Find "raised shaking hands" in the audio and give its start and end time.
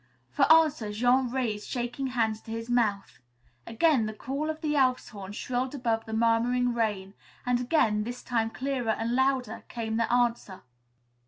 1.29-2.41